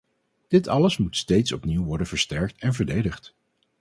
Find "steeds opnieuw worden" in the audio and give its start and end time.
1.17-2.07